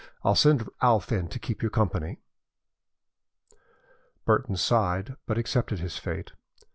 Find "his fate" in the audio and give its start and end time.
5.77-6.31